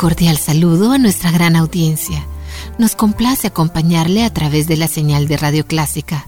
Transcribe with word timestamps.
Cordial 0.00 0.38
saludo 0.38 0.92
a 0.92 0.98
nuestra 0.98 1.30
gran 1.30 1.56
audiencia. 1.56 2.26
Nos 2.78 2.96
complace 2.96 3.48
acompañarle 3.48 4.24
a 4.24 4.32
través 4.32 4.66
de 4.66 4.78
la 4.78 4.88
señal 4.88 5.28
de 5.28 5.36
Radio 5.36 5.66
Clásica. 5.66 6.24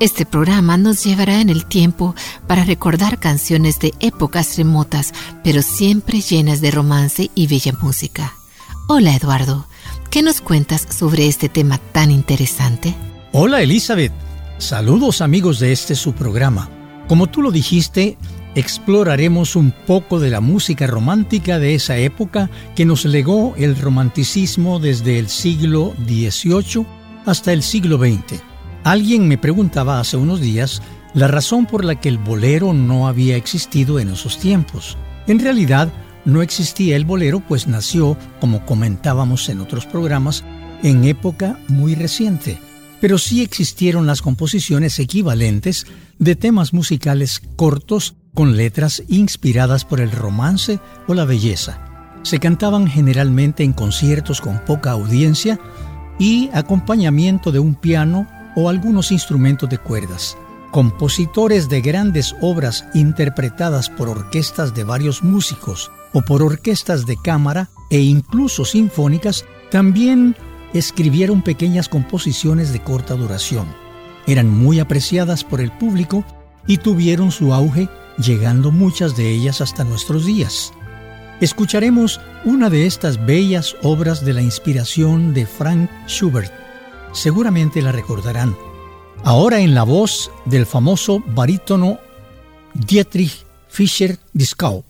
Este 0.00 0.26
programa 0.26 0.76
nos 0.76 1.02
llevará 1.02 1.40
en 1.40 1.48
el 1.48 1.64
tiempo 1.64 2.14
para 2.46 2.64
recordar 2.64 3.18
canciones 3.18 3.78
de 3.78 3.94
épocas 4.00 4.58
remotas, 4.58 5.14
pero 5.42 5.62
siempre 5.62 6.20
llenas 6.20 6.60
de 6.60 6.70
romance 6.70 7.30
y 7.34 7.46
bella 7.46 7.72
música. 7.80 8.34
Hola 8.86 9.16
Eduardo, 9.16 9.66
¿qué 10.10 10.20
nos 10.20 10.42
cuentas 10.42 10.86
sobre 10.90 11.26
este 11.26 11.48
tema 11.48 11.78
tan 11.78 12.10
interesante? 12.10 12.94
Hola 13.32 13.62
Elizabeth, 13.62 14.12
saludos 14.58 15.22
amigos 15.22 15.58
de 15.58 15.72
este 15.72 15.94
su 15.94 16.12
programa. 16.12 16.68
Como 17.08 17.28
tú 17.28 17.40
lo 17.40 17.50
dijiste, 17.50 18.18
exploraremos 18.56 19.54
un 19.54 19.70
poco 19.70 20.18
de 20.18 20.30
la 20.30 20.40
música 20.40 20.86
romántica 20.86 21.58
de 21.58 21.74
esa 21.74 21.98
época 21.98 22.50
que 22.74 22.86
nos 22.86 23.04
legó 23.04 23.54
el 23.58 23.76
romanticismo 23.76 24.80
desde 24.80 25.18
el 25.18 25.28
siglo 25.28 25.94
XVIII 26.06 26.86
hasta 27.26 27.52
el 27.52 27.62
siglo 27.62 27.98
XX. 27.98 28.40
Alguien 28.82 29.28
me 29.28 29.36
preguntaba 29.36 30.00
hace 30.00 30.16
unos 30.16 30.40
días 30.40 30.80
la 31.12 31.28
razón 31.28 31.66
por 31.66 31.84
la 31.84 32.00
que 32.00 32.08
el 32.08 32.16
bolero 32.16 32.72
no 32.72 33.08
había 33.08 33.36
existido 33.36 34.00
en 34.00 34.08
esos 34.08 34.38
tiempos. 34.38 34.96
En 35.26 35.38
realidad, 35.38 35.92
no 36.24 36.40
existía 36.40 36.96
el 36.96 37.04
bolero 37.04 37.40
pues 37.40 37.66
nació, 37.66 38.16
como 38.40 38.64
comentábamos 38.64 39.50
en 39.50 39.60
otros 39.60 39.84
programas, 39.84 40.44
en 40.82 41.04
época 41.04 41.58
muy 41.68 41.94
reciente. 41.94 42.58
Pero 43.02 43.18
sí 43.18 43.42
existieron 43.42 44.06
las 44.06 44.22
composiciones 44.22 44.98
equivalentes 44.98 45.86
de 46.18 46.36
temas 46.36 46.72
musicales 46.72 47.42
cortos 47.56 48.14
con 48.36 48.54
letras 48.54 49.02
inspiradas 49.08 49.86
por 49.86 49.98
el 49.98 50.12
romance 50.12 50.78
o 51.08 51.14
la 51.14 51.24
belleza. 51.24 51.80
Se 52.22 52.38
cantaban 52.38 52.86
generalmente 52.86 53.64
en 53.64 53.72
conciertos 53.72 54.42
con 54.42 54.58
poca 54.58 54.90
audiencia 54.90 55.58
y 56.18 56.50
acompañamiento 56.52 57.50
de 57.50 57.60
un 57.60 57.74
piano 57.74 58.28
o 58.54 58.68
algunos 58.68 59.10
instrumentos 59.10 59.70
de 59.70 59.78
cuerdas. 59.78 60.36
Compositores 60.70 61.70
de 61.70 61.80
grandes 61.80 62.36
obras 62.42 62.84
interpretadas 62.92 63.88
por 63.88 64.10
orquestas 64.10 64.74
de 64.74 64.84
varios 64.84 65.22
músicos 65.22 65.90
o 66.12 66.20
por 66.20 66.42
orquestas 66.42 67.06
de 67.06 67.16
cámara 67.16 67.70
e 67.88 68.00
incluso 68.00 68.66
sinfónicas 68.66 69.46
también 69.70 70.36
escribieron 70.74 71.40
pequeñas 71.40 71.88
composiciones 71.88 72.70
de 72.74 72.82
corta 72.82 73.14
duración. 73.14 73.66
Eran 74.26 74.50
muy 74.50 74.78
apreciadas 74.78 75.42
por 75.42 75.62
el 75.62 75.72
público 75.72 76.22
y 76.66 76.76
tuvieron 76.76 77.32
su 77.32 77.54
auge 77.54 77.88
llegando 78.18 78.70
muchas 78.70 79.16
de 79.16 79.30
ellas 79.30 79.60
hasta 79.60 79.84
nuestros 79.84 80.24
días. 80.24 80.72
Escucharemos 81.40 82.20
una 82.44 82.70
de 82.70 82.86
estas 82.86 83.24
bellas 83.24 83.76
obras 83.82 84.24
de 84.24 84.32
la 84.32 84.42
inspiración 84.42 85.34
de 85.34 85.46
Frank 85.46 85.90
Schubert. 86.06 86.52
Seguramente 87.12 87.82
la 87.82 87.92
recordarán. 87.92 88.56
Ahora 89.22 89.60
en 89.60 89.74
la 89.74 89.82
voz 89.82 90.30
del 90.44 90.66
famoso 90.66 91.22
barítono 91.26 91.98
Dietrich 92.74 93.44
Fischer-Dieskau. 93.68 94.84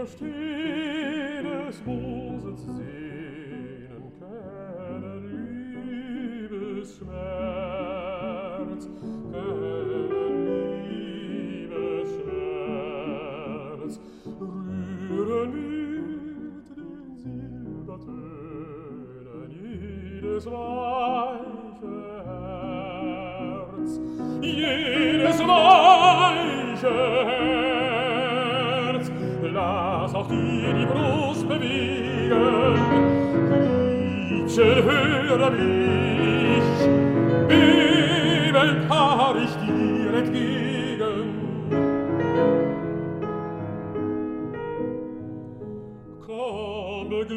versteh 0.00 1.42
des 1.42 1.80
Bosens 1.84 2.60
See. 2.64 3.09
Glücke 47.08 47.34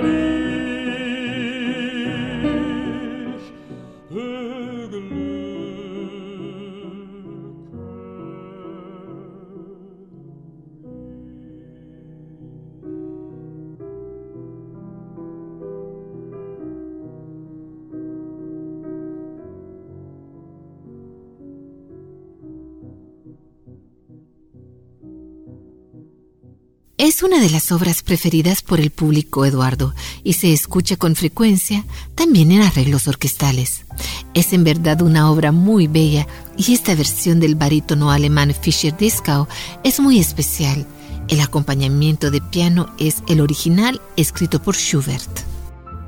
una 27.33 27.41
de 27.41 27.49
las 27.49 27.73
obras 27.73 28.03
preferidas 28.03 28.61
por 28.61 28.79
el 28.79 28.91
público, 28.91 29.47
Eduardo, 29.47 29.95
y 30.23 30.35
se 30.35 30.53
escucha 30.53 30.97
con 30.97 31.17
frecuencia 31.17 31.87
también 32.15 32.53
en 32.53 32.61
arreglos 32.61 33.09
orquestales. 33.09 33.87
Es 34.35 34.53
en 34.53 34.65
verdad 34.65 35.01
una 35.01 35.31
obra 35.31 35.51
muy 35.51 35.87
bella 35.87 36.27
y 36.59 36.75
esta 36.75 36.95
versión 36.95 37.41
del 37.41 37.55
barítono 37.55 38.11
alemán 38.11 38.53
Fischer 38.53 38.95
Dieskau 38.95 39.49
es 39.83 39.99
muy 39.99 40.19
especial. 40.19 40.87
El 41.29 41.41
acompañamiento 41.41 42.31
de 42.31 42.43
piano 42.43 42.95
es 42.99 43.23
el 43.29 43.41
original 43.41 43.99
escrito 44.17 44.61
por 44.61 44.77
Schubert. 44.77 45.31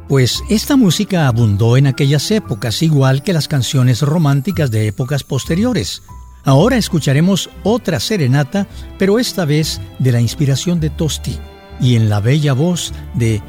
Pues 0.08 0.42
esta 0.50 0.76
música 0.76 1.26
abundó 1.26 1.78
en 1.78 1.86
aquellas 1.86 2.30
épocas, 2.32 2.82
igual 2.82 3.22
que 3.22 3.32
las 3.32 3.48
canciones 3.48 4.02
románticas 4.02 4.70
de 4.70 4.88
épocas 4.88 5.24
posteriores. 5.24 6.02
Ahora 6.44 6.76
escucharemos 6.76 7.48
otra 7.62 8.00
serenata, 8.00 8.66
pero 8.98 9.18
esta 9.18 9.44
vez 9.44 9.80
de 9.98 10.12
la 10.12 10.20
inspiración 10.20 10.78
de 10.78 10.90
Tosti 10.90 11.38
y 11.80 11.96
en 11.96 12.08
la 12.08 12.20
bella 12.20 12.52
voz 12.52 12.92
de 13.14 13.42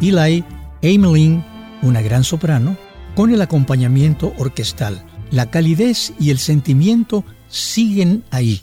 Eli 0.00 0.44
Amelin, 0.82 1.44
una 1.82 2.00
gran 2.00 2.24
soprano, 2.24 2.76
con 3.14 3.32
el 3.34 3.42
acompañamiento 3.42 4.32
orquestal. 4.38 5.04
La 5.30 5.50
calidez 5.50 6.14
y 6.18 6.30
el 6.30 6.38
sentimiento 6.38 7.24
siguen 7.48 8.24
ahí. 8.30 8.62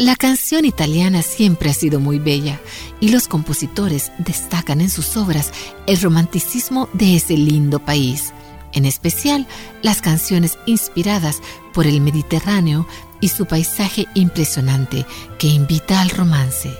La 0.00 0.16
canción 0.16 0.64
italiana 0.64 1.20
siempre 1.20 1.68
ha 1.68 1.74
sido 1.74 2.00
muy 2.00 2.18
bella 2.18 2.58
y 3.00 3.10
los 3.10 3.28
compositores 3.28 4.10
destacan 4.16 4.80
en 4.80 4.88
sus 4.88 5.14
obras 5.18 5.52
el 5.86 6.00
romanticismo 6.00 6.88
de 6.94 7.16
ese 7.16 7.36
lindo 7.36 7.80
país, 7.80 8.32
en 8.72 8.86
especial 8.86 9.46
las 9.82 10.00
canciones 10.00 10.56
inspiradas 10.64 11.42
por 11.74 11.86
el 11.86 12.00
Mediterráneo 12.00 12.86
y 13.20 13.28
su 13.28 13.44
paisaje 13.44 14.06
impresionante 14.14 15.04
que 15.38 15.48
invita 15.48 16.00
al 16.00 16.08
romance. 16.08 16.72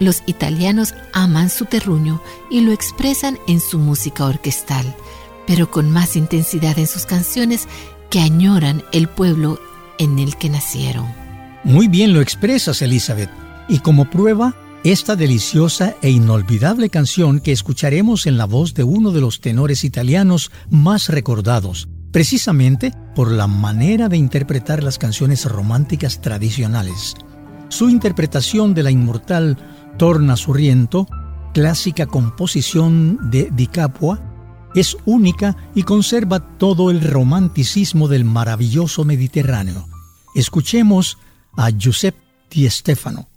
Los 0.00 0.24
italianos 0.26 0.96
aman 1.12 1.48
su 1.48 1.66
terruño 1.66 2.20
y 2.50 2.62
lo 2.62 2.72
expresan 2.72 3.38
en 3.46 3.60
su 3.60 3.78
música 3.78 4.24
orquestal, 4.24 4.96
pero 5.46 5.70
con 5.70 5.92
más 5.92 6.16
intensidad 6.16 6.76
en 6.80 6.88
sus 6.88 7.06
canciones 7.06 7.68
que 8.10 8.18
añoran 8.18 8.82
el 8.90 9.08
pueblo 9.08 9.60
en 9.98 10.18
el 10.18 10.36
que 10.36 10.48
nacieron. 10.48 11.21
Muy 11.64 11.86
bien 11.86 12.12
lo 12.12 12.20
expresas, 12.20 12.82
Elizabeth. 12.82 13.30
Y 13.68 13.78
como 13.78 14.10
prueba, 14.10 14.56
esta 14.82 15.14
deliciosa 15.14 15.94
e 16.02 16.10
inolvidable 16.10 16.90
canción 16.90 17.38
que 17.38 17.52
escucharemos 17.52 18.26
en 18.26 18.36
la 18.36 18.46
voz 18.46 18.74
de 18.74 18.82
uno 18.82 19.12
de 19.12 19.20
los 19.20 19.40
tenores 19.40 19.84
italianos 19.84 20.50
más 20.70 21.08
recordados, 21.08 21.88
precisamente 22.10 22.92
por 23.14 23.30
la 23.30 23.46
manera 23.46 24.08
de 24.08 24.16
interpretar 24.16 24.82
las 24.82 24.98
canciones 24.98 25.44
románticas 25.44 26.20
tradicionales. 26.20 27.14
Su 27.68 27.88
interpretación 27.88 28.74
de 28.74 28.82
la 28.82 28.90
inmortal 28.90 29.56
Torna 29.98 30.36
Surriento, 30.36 31.06
clásica 31.54 32.06
composición 32.06 33.30
de 33.30 33.50
Di 33.52 33.68
Capua, 33.68 34.20
es 34.74 34.96
única 35.04 35.56
y 35.76 35.84
conserva 35.84 36.40
todo 36.58 36.90
el 36.90 37.02
romanticismo 37.02 38.08
del 38.08 38.24
maravilloso 38.24 39.04
Mediterráneo. 39.04 39.86
Escuchemos 40.34 41.18
a 41.56 41.74
Giuseppe 41.74 42.20
Di 42.48 42.68
Stefano. 42.68 43.28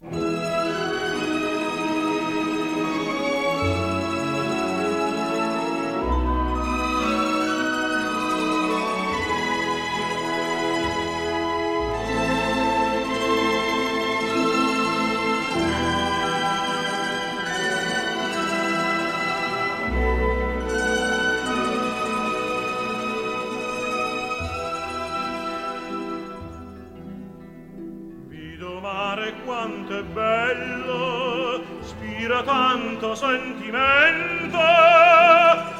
quanto 29.43 29.99
è 29.99 30.03
bello, 30.03 31.63
spira 31.81 32.43
tanto 32.43 33.15
sentimento, 33.15 34.59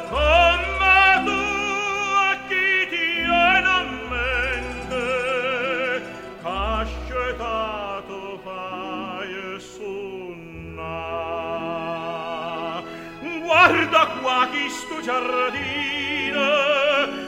come 0.10 1.22
tu 1.24 1.32
a 1.32 2.38
chi 2.48 2.88
ti 2.90 3.24
viene 3.24 3.68
a 3.68 3.84
mente, 4.10 5.04
cascetato 6.42 8.40
fai 8.44 9.34
e 9.56 9.60
sunna. 9.60 10.94
Guarda 13.44 14.08
qua 14.22 14.48
chi 14.52 14.70
sto 14.70 15.00
giardino, 15.02 16.48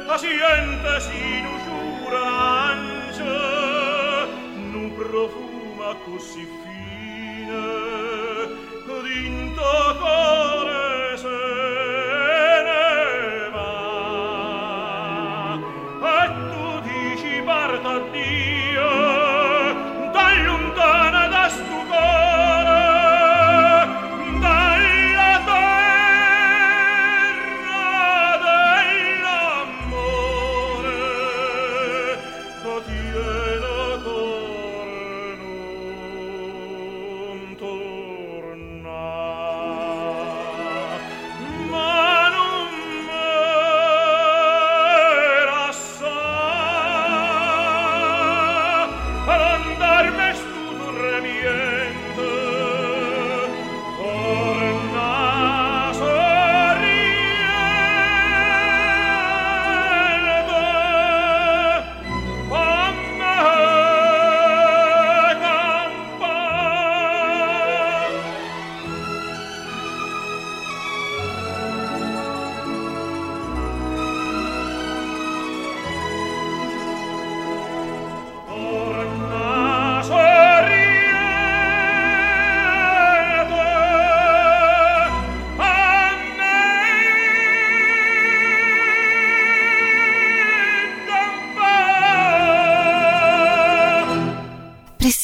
paziente 0.06 1.00
si 1.00 1.42
nusura, 1.42 2.76
nu 4.72 4.92
profumo, 4.96 5.47
così 6.12 6.48
fine 6.62 7.64
d'intacar 8.86 10.47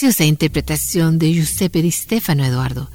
preciosa 0.04 0.26
interpretación 0.26 1.18
de 1.18 1.32
Giuseppe 1.32 1.82
Di 1.82 1.90
Stefano 1.90 2.44
Eduardo. 2.44 2.90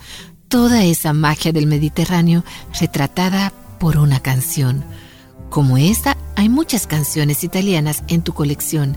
Toda 0.49 0.85
esa 0.85 1.15
magia 1.15 1.53
del 1.53 1.67
Mediterráneo 1.67 2.45
retratada 2.79 3.51
por 3.81 3.97
una 3.97 4.21
canción. 4.21 4.85
Como 5.49 5.79
esta, 5.79 6.19
hay 6.37 6.51
muchas 6.51 6.87
canciones 6.87 7.45
italianas 7.45 8.05
en 8.09 8.21
tu 8.21 8.35
colección 8.35 8.95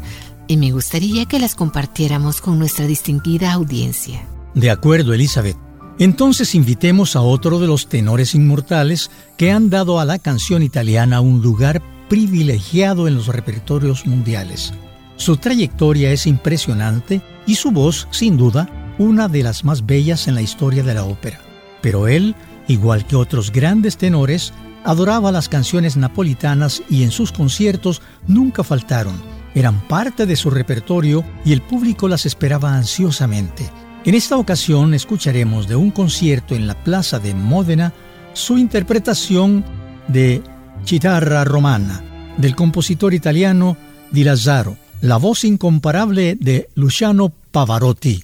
y 0.50 0.58
me 0.58 0.74
gustaría 0.74 1.26
que 1.26 1.40
las 1.40 1.56
compartiéramos 1.56 2.42
con 2.42 2.60
nuestra 2.60 2.86
distinguida 2.86 3.54
audiencia. 3.54 4.28
De 4.56 4.72
acuerdo, 4.72 5.14
Elizabeth. 5.14 5.56
Entonces 5.98 6.54
invitemos 6.54 7.16
a 7.16 7.22
otro 7.22 7.60
de 7.60 7.68
los 7.68 7.88
tenores 7.88 8.36
inmortales 8.36 9.10
que 9.38 9.54
han 9.54 9.70
dado 9.70 10.02
a 10.02 10.06
la 10.06 10.20
canción 10.20 10.64
italiana 10.64 11.22
un 11.22 11.42
lugar 11.42 11.82
privilegiado 12.10 13.08
en 13.08 13.16
los 13.16 13.28
repertorios 13.28 14.06
mundiales. 14.06 14.74
Su 15.16 15.38
trayectoria 15.38 16.12
es 16.12 16.26
impresionante 16.26 17.22
y 17.52 17.56
su 17.56 17.72
voz, 17.72 18.08
sin 18.12 18.38
duda, 18.38 18.70
una 18.98 19.28
de 19.28 19.44
las 19.44 19.66
más 19.66 19.86
bellas 19.86 20.30
en 20.30 20.36
la 20.36 20.42
historia 20.42 20.84
de 20.84 20.94
la 20.94 21.04
ópera. 21.04 21.42
Pero 21.82 22.08
él, 22.08 22.34
igual 22.70 23.06
que 23.06 23.18
otros 23.18 23.52
grandes 23.52 23.98
tenores, 23.98 24.54
adoraba 24.86 25.34
las 25.34 25.50
canciones 25.50 25.98
napolitanas 25.98 26.82
y 26.90 27.04
en 27.04 27.12
sus 27.12 27.34
conciertos 27.34 28.02
nunca 28.26 28.64
faltaron. 28.64 29.22
Eran 29.54 29.86
parte 29.90 30.26
de 30.26 30.38
su 30.38 30.50
repertorio 30.50 31.26
y 31.44 31.52
el 31.52 31.62
público 31.62 32.08
las 32.08 32.26
esperaba 32.26 32.74
ansiosamente. 32.74 33.70
En 34.06 34.16
esta 34.16 34.38
ocasión 34.38 34.94
escucharemos 34.94 35.68
de 35.68 35.76
un 35.76 35.92
concierto 35.92 36.56
en 36.56 36.68
la 36.68 36.82
plaza 36.82 37.20
de 37.20 37.34
Módena 37.34 37.92
su 38.32 38.58
interpretación 38.58 39.66
de 40.08 40.42
Chitarra 40.86 41.44
Romana 41.44 42.02
del 42.38 42.56
compositor 42.56 43.14
italiano 43.14 43.76
Di 44.10 44.24
Lazzaro 44.24 44.78
la 45.02 45.18
voz 45.18 45.44
incomparable 45.46 46.36
de 46.40 46.70
Luciano 46.76 47.32
Pavarotti. 47.50 48.24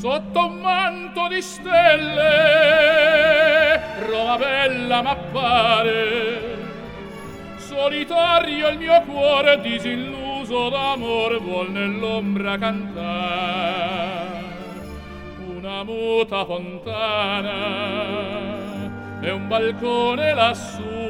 Sotto 0.00 0.46
un 0.46 0.60
manto 0.60 1.28
di 1.28 1.42
stelle, 1.42 2.20
Roma 4.08 4.36
bella 4.36 5.02
m'appare, 5.02 6.58
solitario 7.56 8.68
il 8.68 8.78
mio 8.78 9.02
cuore 9.02 9.60
disilluso 9.60 10.21
d'amor 10.70 11.40
vuol 11.40 11.70
nell'ombra 11.70 12.58
cantar 12.58 14.32
una 15.56 15.82
muta 15.84 16.44
fontana 16.44 17.54
e 19.20 19.30
un 19.30 19.46
balcone 19.48 20.34
lassù. 20.34 21.00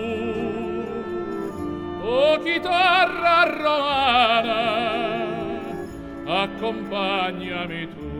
Oh 2.04 2.38
chitarra 2.42 3.44
romana, 3.44 4.60
accompagnami 6.26 7.88
tu. 7.88 8.10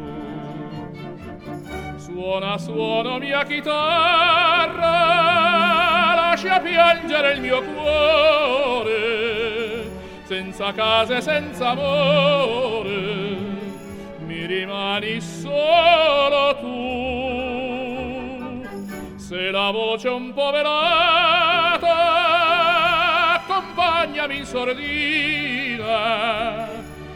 Suona, 1.96 2.56
suona 2.58 3.18
mia 3.18 3.44
chitarra, 3.44 4.90
lascia 6.14 6.60
piangere 6.60 7.32
il 7.32 7.40
mio 7.40 7.62
cuore, 7.62 9.31
senza 10.32 10.72
casa 10.72 11.18
e 11.18 11.20
senza 11.20 11.68
amore, 11.68 13.36
mi 14.24 14.46
rimani 14.46 15.20
solo 15.20 16.56
tu. 16.58 16.80
Se 19.16 19.50
la 19.50 19.70
voce 19.70 20.08
un 20.08 20.32
po' 20.32 20.50
velata, 20.50 21.90
accompagnami 23.34 24.38
in 24.38 24.46
sordina, 24.46 25.86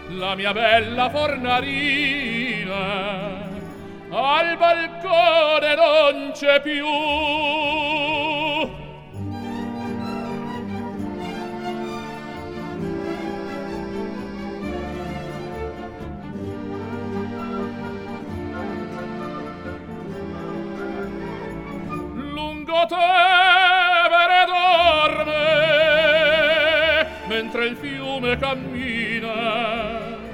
la 0.08 0.35
mia 0.35 0.52
bella 0.52 1.08
fornarina, 1.08 2.75
al 4.11 4.58
balcone 4.58 5.75
non 5.75 6.32
c'è 6.35 6.61
più. 6.61 8.05
Cammina 28.38 30.25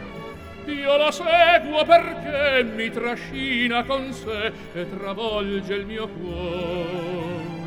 io 0.83 0.97
la 0.97 1.11
seguo 1.11 1.85
perché 1.85 2.65
mi 2.65 2.91
trascina 2.91 3.85
con 3.85 4.13
sé 4.13 4.53
e 4.73 4.89
travolge 4.97 5.75
il 5.75 5.87
mio 5.87 6.09
cuore. 6.09 7.61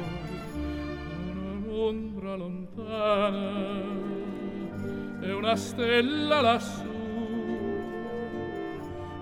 Un'ombra 1.34 2.36
lontana 2.36 3.84
e 5.22 5.32
una 5.32 5.56
stella 5.56 6.42
lassù. 6.42 6.94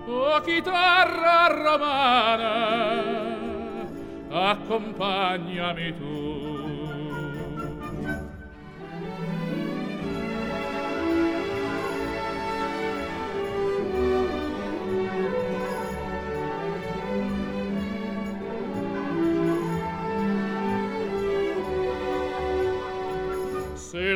Oh 0.06 0.40
chitarra 0.40 1.46
romana, 1.48 2.52
accompagnami 4.28 5.94
tu. 5.96 6.23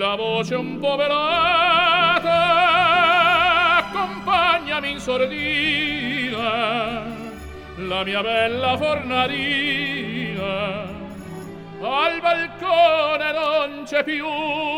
La 0.09 0.17
voce 0.17 0.55
un 0.55 0.79
po' 0.79 0.97
velata, 0.97 2.31
accompagnami 3.77 4.93
in 4.93 5.01
sordina, 5.01 6.41
la 7.77 8.05
mia 8.05 8.23
bella 8.23 8.77
fornarina, 8.79 10.55
al 11.83 12.21
balcone 12.23 13.33
non 13.33 13.83
c'è 13.85 14.03
più. 14.03 14.78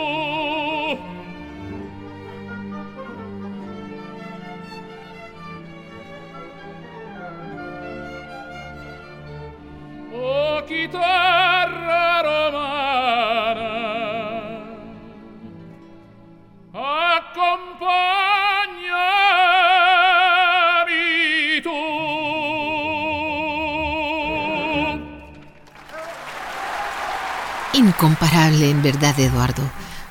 Incomparable 27.80 28.68
en 28.68 28.82
verdad, 28.82 29.18
Eduardo. 29.18 29.62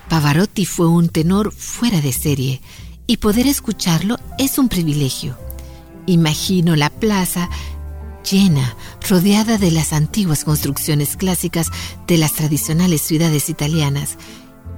Pavarotti 0.09 0.65
fue 0.65 0.87
un 0.87 1.07
tenor 1.07 1.53
fuera 1.53 2.01
de 2.01 2.11
serie 2.11 2.61
y 3.05 3.17
poder 3.17 3.45
escucharlo 3.45 4.17
es 4.39 4.57
un 4.57 4.69
privilegio. 4.69 5.37
Imagino 6.07 6.75
la 6.75 6.89
plaza 6.89 7.47
llena, 8.27 8.75
rodeada 9.07 9.59
de 9.59 9.69
las 9.69 9.93
antiguas 9.93 10.45
construcciones 10.45 11.15
clásicas 11.15 11.69
de 12.07 12.17
las 12.17 12.33
tradicionales 12.33 13.01
ciudades 13.01 13.51
italianas 13.51 14.17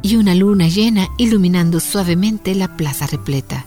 y 0.01 0.17
una 0.17 0.35
luna 0.35 0.67
llena 0.67 1.07
iluminando 1.17 1.79
suavemente 1.79 2.55
la 2.55 2.75
plaza 2.75 3.07
repleta. 3.07 3.65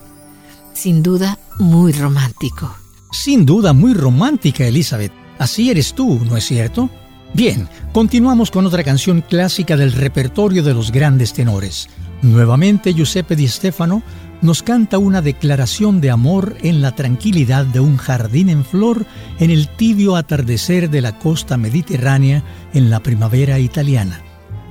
Sin 0.74 1.02
duda, 1.02 1.38
muy 1.58 1.92
romántico. 1.92 2.76
Sin 3.10 3.46
duda 3.46 3.72
muy 3.72 3.94
romántica, 3.94 4.66
Elizabeth. 4.66 5.12
Así 5.38 5.70
eres 5.70 5.94
tú, 5.94 6.20
¿no 6.26 6.36
es 6.36 6.44
cierto? 6.44 6.90
Bien, 7.34 7.68
continuamos 7.90 8.52
con 8.52 8.64
otra 8.64 8.84
canción 8.84 9.20
clásica 9.20 9.76
del 9.76 9.90
repertorio 9.90 10.62
de 10.62 10.72
los 10.72 10.92
grandes 10.92 11.32
tenores. 11.32 11.88
Nuevamente 12.22 12.94
Giuseppe 12.94 13.34
Di 13.34 13.48
Stefano 13.48 14.04
nos 14.40 14.62
canta 14.62 14.98
una 14.98 15.20
declaración 15.20 16.00
de 16.00 16.12
amor 16.12 16.56
en 16.62 16.80
la 16.80 16.94
tranquilidad 16.94 17.66
de 17.66 17.80
un 17.80 17.96
jardín 17.96 18.50
en 18.50 18.64
flor 18.64 19.04
en 19.40 19.50
el 19.50 19.66
tibio 19.66 20.14
atardecer 20.14 20.90
de 20.90 21.00
la 21.00 21.18
costa 21.18 21.56
mediterránea 21.56 22.44
en 22.72 22.88
la 22.88 23.00
primavera 23.00 23.58
italiana. 23.58 24.22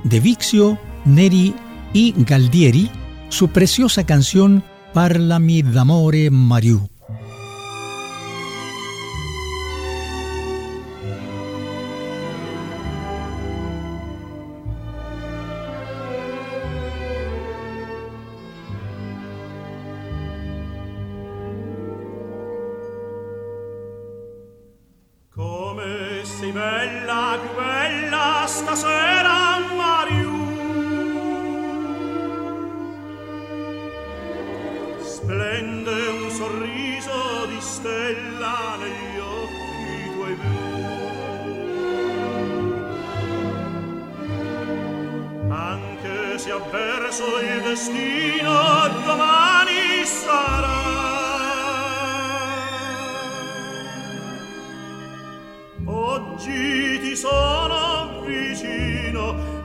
De 0.04 0.20
Vixio, 0.20 0.78
Neri 1.04 1.54
y 1.92 2.14
Galdieri, 2.16 2.90
su 3.28 3.48
preciosa 3.48 4.06
canción 4.06 4.64
Parlami 4.94 5.62
d'amore 5.62 6.30
Mariù. 6.30 6.93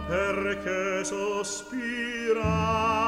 perché 0.09 1.05
sospirai 1.05 2.98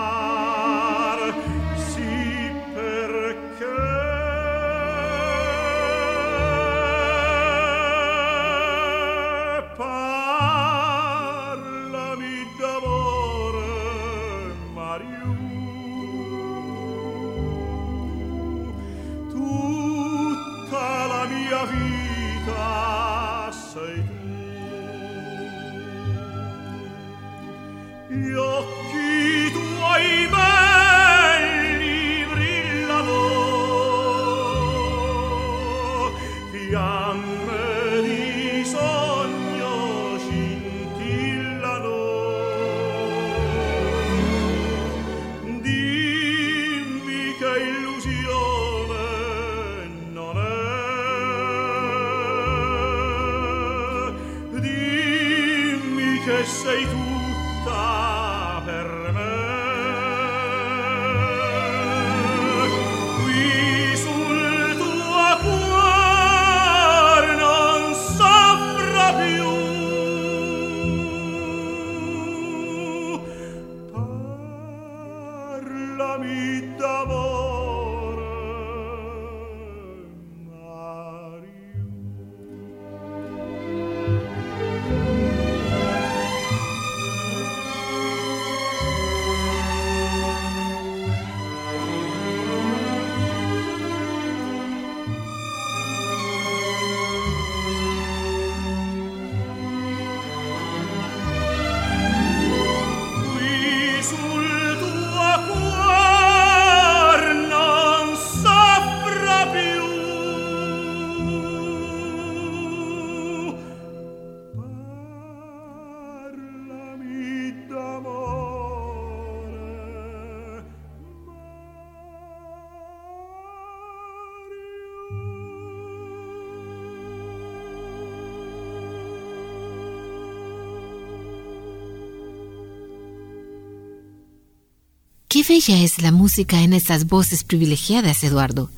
Qué 135.42 135.56
bella 135.56 135.82
es 135.82 136.04
la 136.04 136.12
música 136.12 136.62
en 136.62 136.72
esas 136.72 137.08
voces 137.08 137.44
privilegiadas, 137.44 138.24
Eduardo. 138.24 138.70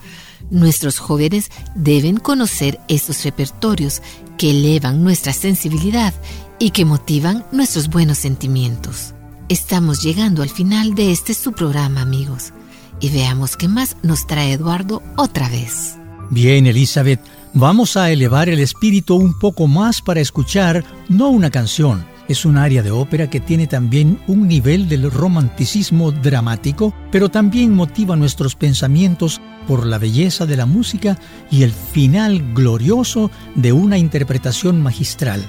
Nuestros 0.49 0.97
jóvenes 0.97 1.51
deben 1.75 2.15
conocer 2.15 2.79
esos 2.87 3.25
repertorios 3.25 4.01
que 4.37 4.51
elevan 4.51 5.03
nuestra 5.03 5.33
sensibilidad 5.33 6.13
y 6.59 6.69
que 6.69 6.85
motivan 6.85 7.43
nuestros 7.51 7.89
buenos 7.89 8.19
sentimientos. 8.19 9.13
Estamos 9.49 10.01
llegando 10.03 10.41
al 10.41 10.49
final 10.49 10.95
de 10.95 11.11
este 11.11 11.33
su 11.33 11.51
programa, 11.51 11.99
amigos, 11.99 12.53
y 13.01 13.09
veamos 13.09 13.57
qué 13.57 13.67
más 13.67 13.97
nos 14.01 14.25
trae 14.25 14.53
Eduardo 14.53 15.03
otra 15.17 15.49
vez. 15.49 15.95
Bien, 16.29 16.65
Elizabeth, 16.65 17.19
vamos 17.53 17.97
a 17.97 18.09
elevar 18.09 18.47
el 18.47 18.61
espíritu 18.61 19.15
un 19.15 19.37
poco 19.37 19.67
más 19.67 20.01
para 20.01 20.21
escuchar 20.21 20.85
no 21.09 21.27
una 21.27 21.49
canción, 21.49 22.05
es 22.27 22.45
un 22.45 22.57
área 22.57 22.81
de 22.81 22.91
ópera 22.91 23.29
que 23.29 23.39
tiene 23.39 23.67
también 23.67 24.19
un 24.27 24.47
nivel 24.47 24.87
del 24.87 25.11
romanticismo 25.11 26.11
dramático, 26.11 26.93
pero 27.11 27.29
también 27.29 27.73
motiva 27.73 28.15
nuestros 28.15 28.55
pensamientos 28.55 29.41
por 29.67 29.85
la 29.85 29.97
belleza 29.97 30.45
de 30.45 30.57
la 30.57 30.65
música 30.65 31.17
y 31.51 31.63
el 31.63 31.71
final 31.71 32.53
glorioso 32.53 33.29
de 33.55 33.73
una 33.73 33.97
interpretación 33.97 34.81
magistral. 34.81 35.43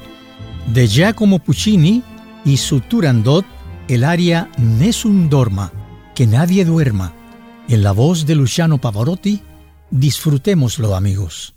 De 0.73 0.87
Giacomo 0.87 1.39
Puccini 1.39 2.03
y 2.45 2.57
su 2.57 2.81
Turandot, 2.81 3.45
el 3.89 4.05
aria 4.05 4.51
Nessun 4.59 5.29
Dorma, 5.29 5.73
que 6.15 6.27
nadie 6.27 6.65
duerma, 6.65 7.13
en 7.69 7.83
la 7.83 7.93
voz 7.93 8.27
de 8.27 8.35
Luciano 8.35 8.79
Pavarotti, 8.79 9.41
disfrutémoslo 9.91 10.95
amigos. 10.95 11.54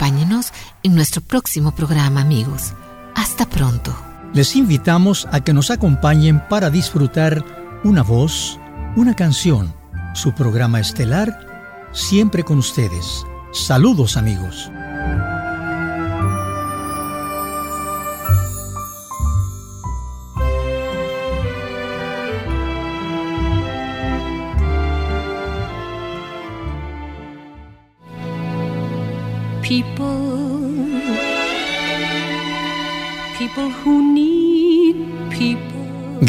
Acompáñenos 0.00 0.54
en 0.82 0.94
nuestro 0.94 1.20
próximo 1.20 1.72
programa, 1.72 2.22
amigos. 2.22 2.72
Hasta 3.14 3.44
pronto. 3.44 3.94
Les 4.32 4.56
invitamos 4.56 5.28
a 5.30 5.40
que 5.40 5.52
nos 5.52 5.70
acompañen 5.70 6.42
para 6.48 6.70
disfrutar 6.70 7.44
una 7.84 8.02
voz, 8.02 8.58
una 8.96 9.14
canción, 9.14 9.74
su 10.14 10.32
programa 10.32 10.80
estelar, 10.80 11.90
siempre 11.92 12.44
con 12.44 12.56
ustedes. 12.56 13.26
Saludos 13.52 14.16
amigos. 14.16 14.70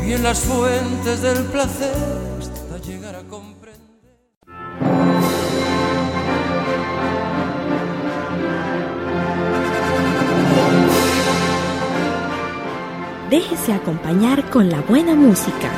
Bebí 0.00 0.12
en 0.12 0.22
las 0.22 0.40
fuentes 0.40 1.22
del 1.22 1.44
placer 1.46 1.94
hasta 2.38 2.78
llegar 2.78 3.16
a 3.16 3.22
comprender. 3.24 3.80
Déjese 13.30 13.72
acompañar 13.72 14.48
con 14.50 14.70
la 14.70 14.80
buena 14.82 15.14
música. 15.14 15.70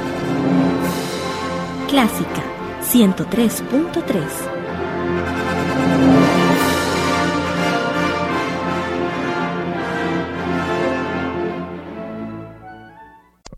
Clásica 1.88 2.42
103.3 2.82 5.37